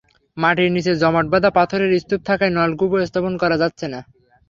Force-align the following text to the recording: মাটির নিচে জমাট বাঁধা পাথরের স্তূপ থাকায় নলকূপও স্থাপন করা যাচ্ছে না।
মাটির 0.37 0.69
নিচে 0.75 0.91
জমাট 1.01 1.25
বাঁধা 1.33 1.49
পাথরের 1.57 1.91
স্তূপ 2.01 2.21
থাকায় 2.29 2.53
নলকূপও 2.53 3.07
স্থাপন 3.09 3.33
করা 3.41 3.55
যাচ্ছে 3.61 3.85
না। 3.87 3.99